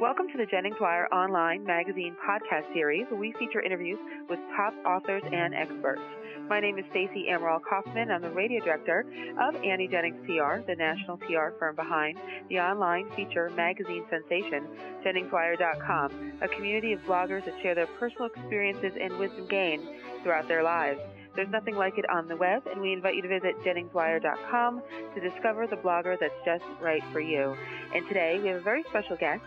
[0.00, 3.98] Welcome to the Jennings Wire Online Magazine podcast series, where we feature interviews
[4.30, 6.00] with top authors and experts.
[6.48, 8.10] My name is Stacey Amaral Kaufman.
[8.10, 9.04] I'm the radio director
[9.38, 12.16] of Annie Jennings PR, the national PR firm behind
[12.48, 14.66] the online feature magazine sensation,
[15.04, 19.86] JenningsWire.com, a community of bloggers that share their personal experiences and wisdom gained
[20.22, 21.00] throughout their lives.
[21.36, 24.82] There's nothing like it on the web, and we invite you to visit JenningsWire.com
[25.14, 27.54] to discover the blogger that's just right for you.
[27.94, 29.42] And today we have a very special guest.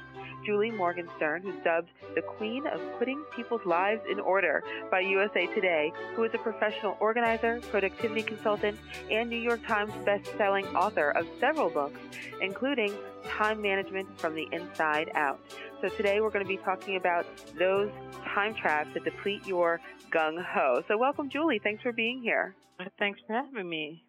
[0.46, 5.92] Julie Morgenstern, who's dubbed the Queen of Putting People's Lives in Order by USA Today,
[6.16, 8.78] who is a professional organizer, productivity consultant,
[9.10, 12.00] and New York Times best-selling author of several books,
[12.42, 12.93] including
[13.25, 15.39] Time Management from the Inside Out.
[15.82, 17.25] So today we're going to be talking about
[17.57, 17.91] those
[18.33, 19.80] time traps that deplete your
[20.11, 20.83] gung ho.
[20.88, 21.60] So welcome, Julie.
[21.64, 22.55] Thanks for being here.
[23.00, 24.04] Thanks for having me.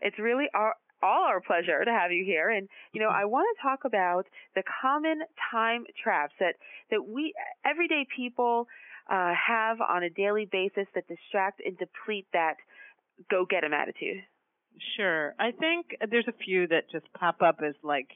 [0.00, 2.50] It's really our all our pleasure to have you here.
[2.50, 6.54] And you know, I want to talk about the common time traps that
[6.90, 7.34] that we
[7.64, 8.68] everyday people
[9.10, 12.56] uh, have on a daily basis that distract and deplete that
[13.30, 14.22] go get 'em attitude.
[14.96, 18.08] Sure, I think there's a few that just pop up as like.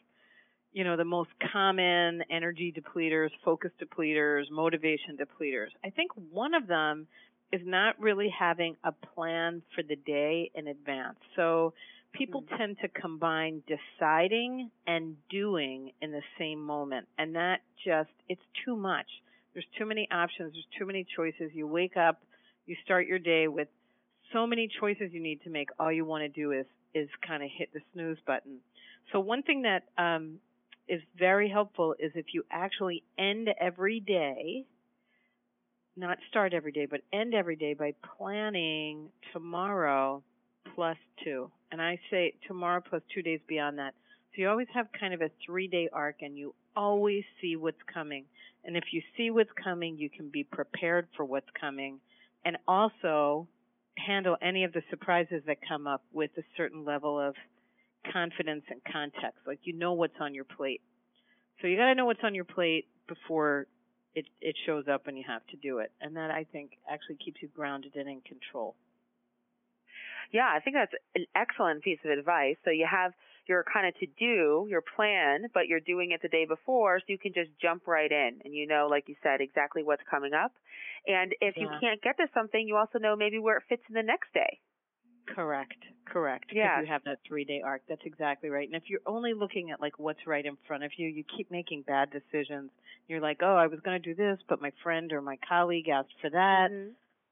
[0.72, 5.68] You know, the most common energy depleters, focus depleters, motivation depleters.
[5.82, 7.06] I think one of them
[7.50, 11.18] is not really having a plan for the day in advance.
[11.34, 11.72] So,
[12.16, 12.56] people mm-hmm.
[12.56, 18.76] tend to combine deciding and doing in the same moment and that just it's too
[18.76, 19.06] much.
[19.52, 21.50] There's too many options there's too many choices.
[21.54, 22.22] You wake up
[22.66, 23.68] you start your day with
[24.32, 25.68] so many choices you need to make.
[25.78, 28.58] All you want to do is is kind of hit the snooze button.
[29.12, 30.38] So one thing that um
[30.88, 34.64] is very helpful is if you actually end every day
[35.96, 40.22] not start every day but end every day by planning tomorrow
[40.74, 41.50] plus two.
[41.72, 43.94] And I say tomorrow plus two days beyond that.
[44.34, 47.82] So you always have kind of a three day arc and you always see what's
[47.92, 48.24] coming.
[48.64, 52.00] And if you see what's coming, you can be prepared for what's coming
[52.44, 53.48] and also
[53.96, 57.34] handle any of the surprises that come up with a certain level of
[58.12, 59.38] confidence and context.
[59.46, 60.80] Like you know what's on your plate.
[61.60, 63.66] So you got to know what's on your plate before
[64.14, 65.92] it it shows up and you have to do it.
[66.00, 68.74] And that I think actually keeps you grounded and in control.
[70.32, 72.56] Yeah, I think that's an excellent piece of advice.
[72.64, 73.12] So you have
[73.48, 77.04] your kind of to do, your plan, but you're doing it the day before, so
[77.08, 80.32] you can just jump right in and you know, like you said, exactly what's coming
[80.34, 80.52] up.
[81.06, 81.62] And if yeah.
[81.62, 84.32] you can't get to something, you also know maybe where it fits in the next
[84.34, 84.58] day.
[85.34, 86.46] Correct, correct.
[86.52, 86.80] Yeah.
[86.80, 87.82] You have that three day arc.
[87.88, 88.66] That's exactly right.
[88.66, 91.50] And if you're only looking at like what's right in front of you, you keep
[91.50, 92.70] making bad decisions.
[93.08, 95.88] You're like, oh, I was going to do this, but my friend or my colleague
[95.88, 96.68] asked for that.
[96.70, 96.90] Mm-hmm.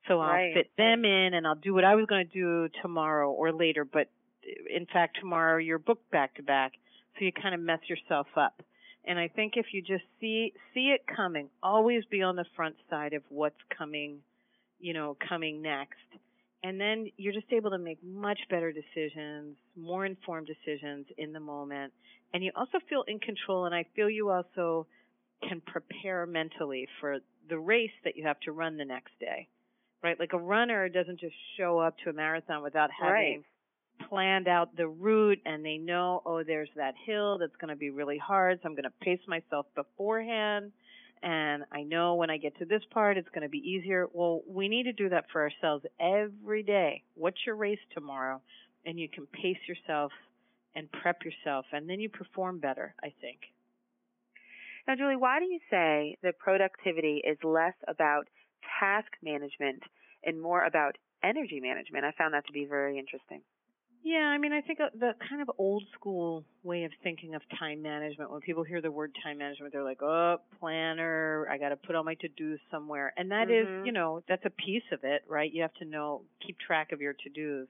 [0.09, 0.55] So I'll right.
[0.55, 3.85] fit them in and I'll do what I was going to do tomorrow or later,
[3.85, 4.09] but
[4.71, 6.73] in fact tomorrow you're booked back to back.
[7.19, 8.63] So you kind of mess yourself up.
[9.07, 12.77] And I think if you just see see it coming, always be on the front
[12.91, 14.21] side of what's coming,
[14.79, 15.99] you know, coming next.
[16.63, 21.41] And then you're just able to make much better decisions, more informed decisions in the
[21.41, 21.93] moment.
[22.33, 24.87] And you also feel in control and I feel you also
[25.47, 29.49] can prepare mentally for the race that you have to run the next day
[30.05, 30.21] right?
[30.21, 34.09] Like a runner doesn't just show up to a marathon without having right.
[34.09, 37.91] planned out the route and they know, oh, there's that hill that's going to be
[37.91, 40.73] really hard, so I'm going to pace myself beforehand.
[41.23, 44.07] And I know when I get to this part, it's going to be easier.
[44.13, 47.03] Well, we need to do that for ourselves every day.
[47.15, 48.43] What's your race tomorrow?
[48.85, 50.13] And you can pace yourself
[50.77, 53.39] and prep yourself, and then you perform better, I think.
[54.87, 58.29] Now, Julie, why do you say that productivity is less about
[58.81, 59.83] task management
[60.25, 62.05] and more about energy management.
[62.05, 63.41] I found that to be very interesting.
[64.05, 67.41] Yeah, I mean, I think uh, the kind of old school way of thinking of
[67.59, 71.71] time management, when people hear the word time management, they're like, oh, planner, I got
[71.71, 73.15] to put all my to dos somewhere.
[73.17, 73.81] And that mm-hmm.
[73.81, 75.51] is, you know, that's a piece of it, right?
[75.51, 77.67] You have to know, keep track of your to dos.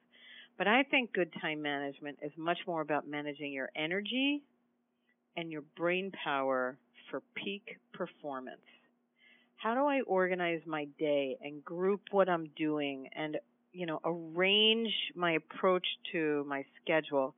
[0.59, 4.43] But I think good time management is much more about managing your energy
[5.37, 6.77] and your brain power
[7.11, 8.59] for peak performance
[9.65, 13.39] how do I organize my day and group what I'm doing and,
[13.73, 17.35] you know, arrange my approach to my schedule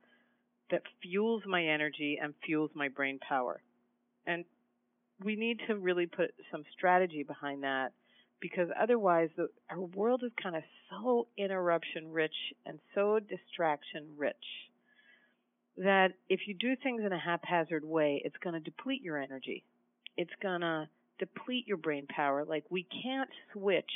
[0.69, 3.61] that fuels my energy and fuels my brain power.
[4.25, 4.43] And
[5.23, 7.93] we need to really put some strategy behind that
[8.41, 12.35] because otherwise the, our world is kind of so interruption rich
[12.65, 14.35] and so distraction rich
[15.77, 19.63] that if you do things in a haphazard way, it's going to deplete your energy.
[20.17, 22.45] It's going to deplete your brain power.
[22.45, 23.91] Like we can't switch,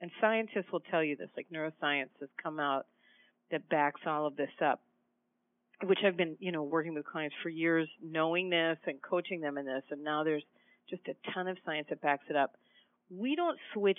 [0.00, 2.86] and scientists will tell you this, like neuroscience has come out
[3.50, 4.80] that backs all of this up.
[5.82, 9.58] which I've been, you know, working with clients for years, knowing this and coaching them
[9.58, 10.44] in this, and now there's
[10.88, 12.54] just a ton of science that backs it up.
[13.10, 13.98] We don't switch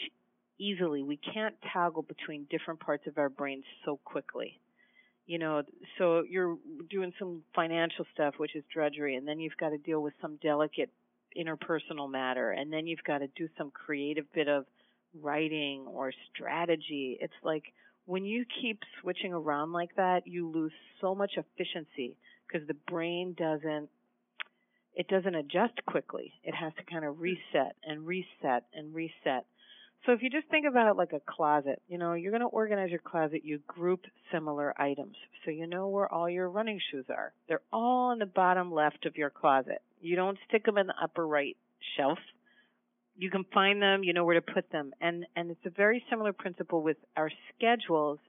[0.57, 1.03] easily.
[1.03, 4.59] We can't toggle between different parts of our brains so quickly.
[5.27, 5.63] You know,
[5.97, 6.57] so you're
[6.89, 10.37] doing some financial stuff, which is drudgery, and then you've got to deal with some
[10.41, 10.91] delicate
[11.37, 14.65] interpersonal matter, and then you've got to do some creative bit of
[15.21, 17.17] writing or strategy.
[17.19, 17.63] It's like
[18.05, 20.71] when you keep switching around like that, you lose
[21.01, 22.15] so much efficiency
[22.47, 23.89] because the brain doesn't
[24.97, 26.31] it doesn't adjust quickly.
[26.43, 29.45] It has to kind of reset and reset and reset.
[30.05, 32.47] So if you just think about it like a closet, you know, you're going to
[32.47, 35.15] organize your closet, you group similar items.
[35.43, 37.33] So you know where all your running shoes are.
[37.47, 39.81] They're all in the bottom left of your closet.
[40.01, 41.57] You don't stick them in the upper right
[41.97, 42.19] shelf.
[43.17, 44.91] You can find them, you know where to put them.
[45.01, 48.19] And and it's a very similar principle with our schedules.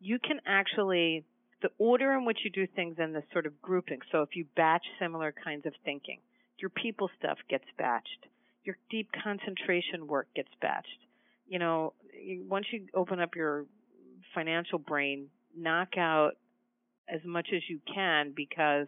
[0.00, 1.24] You can actually
[1.60, 3.98] the order in which you do things and the sort of grouping.
[4.12, 6.20] So if you batch similar kinds of thinking,
[6.58, 8.30] your people stuff gets batched.
[8.62, 11.07] Your deep concentration work gets batched
[11.48, 11.94] you know,
[12.48, 13.64] once you open up your
[14.34, 16.32] financial brain, knock out
[17.08, 18.86] as much as you can because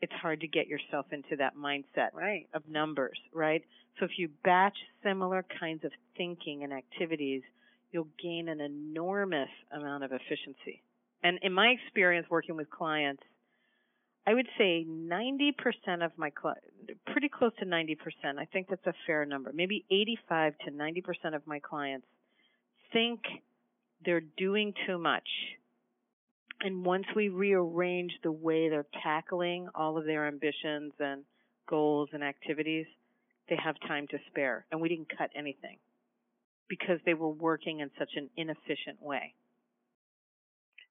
[0.00, 2.46] it's hard to get yourself into that mindset right.
[2.54, 3.62] of numbers, right?
[3.98, 7.42] So if you batch similar kinds of thinking and activities,
[7.90, 10.82] you'll gain an enormous amount of efficiency.
[11.22, 13.22] And in my experience working with clients,
[14.28, 16.66] I would say 90% of my clients,
[17.06, 17.96] pretty close to 90%.
[18.38, 19.52] I think that's a fair number.
[19.54, 22.06] Maybe 85 to 90% of my clients
[22.92, 23.20] think
[24.04, 25.26] they're doing too much.
[26.60, 31.24] And once we rearrange the way they're tackling all of their ambitions and
[31.66, 32.84] goals and activities,
[33.48, 34.66] they have time to spare.
[34.70, 35.78] And we didn't cut anything
[36.68, 39.32] because they were working in such an inefficient way.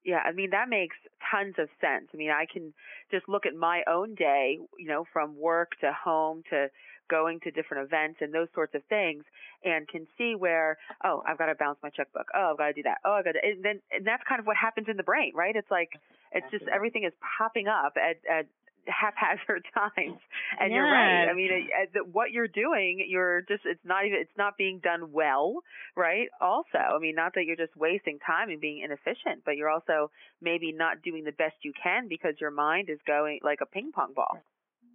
[0.08, 0.96] Yeah, I mean that makes
[1.30, 2.08] tons of sense.
[2.14, 2.74] I mean, I can
[3.12, 6.70] just look at my own day, you know, from work to home to
[7.10, 9.26] going to different events and those sorts of things
[9.66, 12.28] and can see where, oh, I've got to balance my checkbook.
[12.34, 13.00] Oh, I've got to do that.
[13.04, 15.34] Oh, I've got to, and then, and that's kind of what happens in the brain,
[15.36, 15.56] right?
[15.56, 15.90] It's like,
[16.32, 18.46] it's just everything is popping up at, at
[18.88, 20.20] haphazard times.
[20.60, 21.28] And you're right.
[21.30, 25.12] I mean, it, what you're doing, you're just, it's not even, it's not being done
[25.12, 25.62] well,
[25.96, 26.28] right?
[26.42, 30.12] Also, I mean, not that you're just wasting time and being inefficient, but you're also
[30.42, 33.92] maybe not doing the best you can because your mind is going like a ping
[33.94, 34.38] pong ball.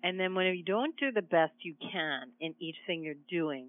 [0.02, 3.68] And then when you don't do the best you can in each thing you're doing,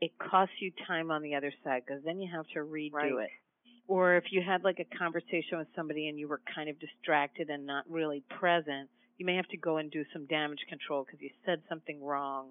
[0.00, 3.12] it costs you time on the other side because then you have to redo right.
[3.24, 3.30] it.
[3.88, 7.50] Or if you had like a conversation with somebody and you were kind of distracted
[7.50, 8.88] and not really present,
[9.22, 12.48] you may have to go and do some damage control because you said something wrong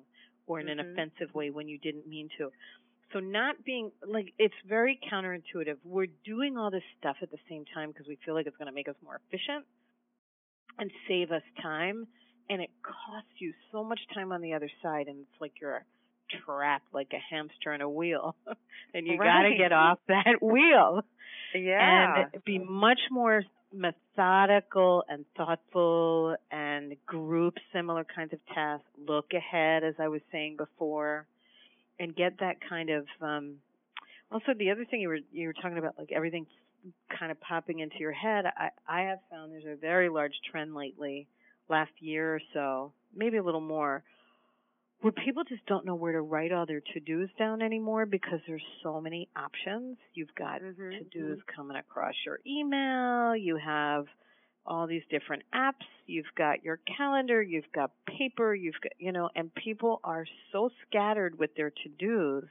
[0.47, 0.79] or in mm-hmm.
[0.79, 2.49] an offensive way when you didn't mean to.
[3.11, 5.75] So not being like it's very counterintuitive.
[5.83, 8.69] We're doing all this stuff at the same time because we feel like it's going
[8.69, 9.65] to make us more efficient
[10.79, 12.07] and save us time
[12.49, 15.83] and it costs you so much time on the other side and it's like you're
[16.45, 18.33] trapped like a hamster in a wheel
[18.93, 19.43] and you right.
[19.43, 21.01] got to get off that wheel.
[21.53, 22.27] Yeah.
[22.31, 28.85] And be much more methodical and thoughtful and group similar kinds of tasks.
[29.07, 31.25] Look ahead, as I was saying before,
[31.99, 33.05] and get that kind of.
[33.21, 33.55] Um,
[34.31, 36.45] also, the other thing you were you were talking about, like everything
[37.17, 38.45] kind of popping into your head.
[38.45, 41.27] I I have found there's a very large trend lately,
[41.69, 44.03] last year or so, maybe a little more,
[45.01, 48.63] where people just don't know where to write all their to-dos down anymore because there's
[48.83, 49.97] so many options.
[50.13, 50.89] You've got mm-hmm.
[50.89, 54.05] to-dos coming across your email, you have
[54.65, 59.29] all these different apps, you've got your calendar, you've got paper, you've got, you know,
[59.35, 62.43] and people are so scattered with their to-dos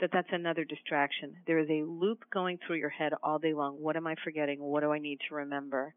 [0.00, 1.36] that that's another distraction.
[1.46, 3.74] There is a loop going through your head all day long.
[3.74, 4.60] What am I forgetting?
[4.60, 5.92] What do I need to remember?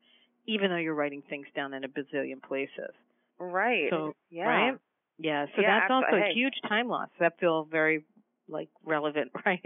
[0.48, 2.94] Even though you're writing things down in a bazillion places.
[3.40, 3.90] Right.
[3.92, 4.44] So, yeah.
[4.44, 4.78] right?
[5.22, 7.10] Yeah, so yeah, that's also a huge time loss.
[7.20, 8.04] That feels very
[8.48, 9.62] like relevant, right?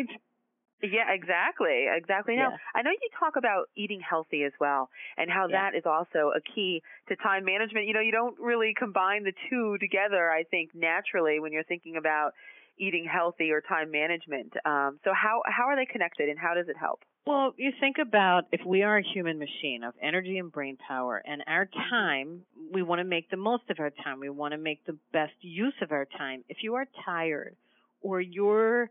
[0.84, 1.86] Yeah, exactly.
[1.90, 2.36] Exactly.
[2.36, 2.58] Now, Yeah.
[2.76, 5.72] I know you talk about eating healthy as well and how Yeah.
[5.72, 7.88] that is also a key to time management.
[7.88, 11.96] You know, you don't really combine the two together, I think, naturally when you're thinking
[11.96, 12.34] about
[12.78, 14.54] eating healthy or time management.
[14.66, 17.00] Um, so how how are they connected and how does it help?
[17.26, 21.24] Well, you think about if we are a human machine of energy and brain power,
[21.26, 24.20] and our time, we want to make the most of our time.
[24.20, 26.44] We want to make the best use of our time.
[26.50, 27.56] If you are tired
[28.02, 28.90] or your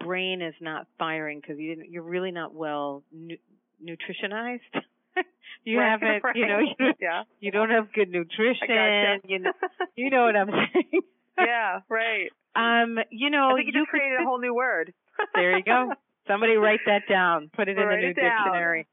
[0.00, 3.36] brain is not firing because you didn't, you're really not well nu-
[3.82, 4.60] nutritionized.
[5.64, 7.22] you Right, haven't, you know, you, yeah.
[7.40, 8.66] you don't have good nutrition.
[8.68, 9.18] gotcha.
[9.26, 9.52] You know,
[9.96, 11.02] you know what I'm saying.
[11.38, 12.30] yeah, right.
[12.56, 14.92] Um, you know, I think you, you just created a whole new word.
[15.34, 15.92] There you go.
[16.26, 17.50] Somebody write that down.
[17.54, 18.86] Put it in Write the new dictionary.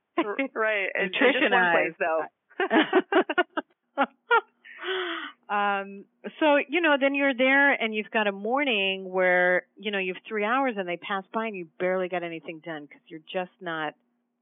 [0.54, 0.88] Right.
[0.94, 1.96] And, and just one Nutritionized.
[1.96, 3.62] place though.
[5.50, 6.06] um,
[6.40, 10.14] so you know, then you're there and you've got a morning where you know you
[10.14, 13.22] have three hours and they pass by and you barely got anything done because you're
[13.32, 13.94] just not,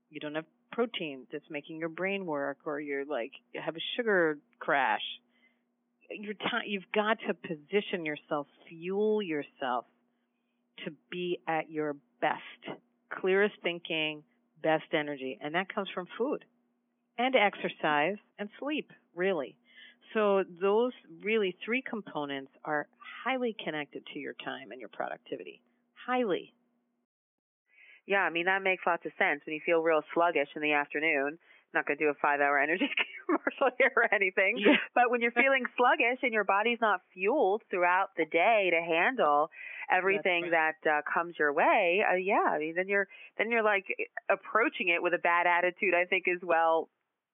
[0.10, 3.84] you don't have protein that's making your brain work, or you're like you have a
[3.96, 5.02] sugar crash.
[6.12, 9.86] Your time, you've got to position yourself, fuel yourself
[10.86, 12.78] to be at your best,
[13.14, 14.24] clearest thinking,
[14.64, 16.44] best energy, and that comes from food
[17.20, 19.56] and exercise and sleep, really.
[20.14, 22.88] So those really three components are
[23.24, 25.62] highly connected to your time and your productivity.
[26.08, 26.54] Highly.
[28.08, 29.42] Yeah, I mean that makes lots of sense.
[29.46, 31.38] When you feel real sluggish in the afternoon,
[31.74, 32.90] not going to do a five hour energy
[33.28, 34.74] commercial here or anything, yeah.
[34.96, 39.52] but when you're feeling sluggish and your body's not fueled throughout the day to handle
[39.92, 40.74] everything right.
[40.84, 43.86] that uh, comes your way, uh, yeah, I mean then you're then you're like
[44.28, 45.94] approaching it with a bad attitude.
[45.94, 46.90] I think as well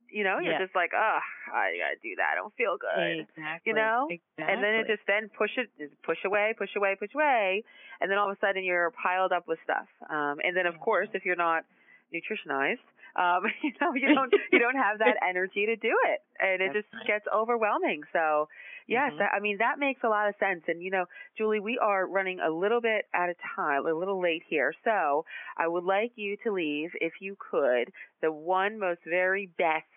[0.09, 0.61] you know, you're yes.
[0.61, 1.19] just like, oh,
[1.53, 2.33] I gotta do that.
[2.33, 3.27] I don't feel good.
[3.27, 3.69] Exactly.
[3.69, 4.07] You know?
[4.09, 4.53] Exactly.
[4.53, 5.69] And then it just then push it,
[6.03, 7.63] push away, push away, push away,
[8.01, 9.87] and then all of a sudden you're piled up with stuff.
[10.09, 11.65] Um, and then of course, if you're not
[12.13, 12.83] nutritionized,
[13.15, 16.71] um, you know, you don't you don't have that energy to do it, and it
[16.73, 18.03] That's just gets overwhelming.
[18.11, 18.47] So,
[18.87, 19.35] yes, mm-hmm.
[19.35, 20.63] I mean that makes a lot of sense.
[20.67, 21.05] And you know,
[21.37, 24.73] Julie, we are running a little bit out of time, a little late here.
[24.83, 25.25] So,
[25.57, 29.87] I would like you to leave, if you could, the one most very best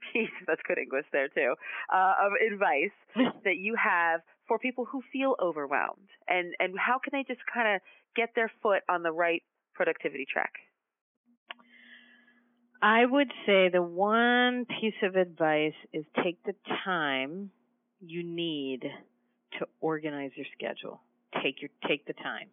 [0.12, 1.54] piece, that's good English there too,
[1.92, 2.94] uh, of advice
[3.44, 7.76] that you have for people who feel overwhelmed and, and how can they just kind
[7.76, 7.80] of
[8.14, 9.42] get their foot on the right
[9.74, 10.52] productivity track?
[12.82, 17.50] I would say the one piece of advice is take the time
[18.00, 18.82] you need
[19.58, 21.00] to organize your schedule.
[21.42, 22.48] Take your take the time.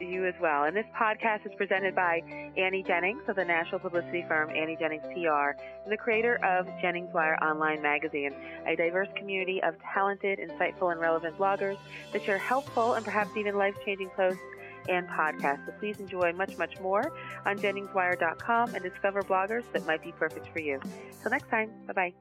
[0.00, 0.64] You as well.
[0.64, 2.20] And this podcast is presented by
[2.56, 7.12] Annie Jennings of the national publicity firm Annie Jennings PR and the creator of Jennings
[7.12, 8.32] Wire Online Magazine,
[8.64, 11.76] a diverse community of talented, insightful, and relevant bloggers
[12.12, 14.40] that share helpful and perhaps even life changing posts
[14.88, 15.66] and podcasts.
[15.66, 17.12] So please enjoy much, much more
[17.46, 20.80] on JenningsWire.com and discover bloggers that might be perfect for you.
[21.22, 22.14] Till next time, bye bye.